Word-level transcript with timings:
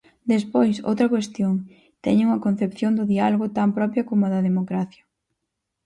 Despois, 0.33 0.75
outra 0.89 1.11
cuestión: 1.13 1.53
teñen 2.05 2.27
unha 2.29 2.43
concepción 2.47 2.91
do 2.95 3.09
diálogo 3.13 3.47
tan 3.57 3.69
propia 3.77 4.07
como 4.09 4.25
da 4.33 4.45
democracia. 4.49 5.03